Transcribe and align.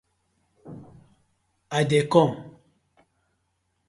I 1.77 1.81
dey 1.89 2.03
kom. 2.13 2.29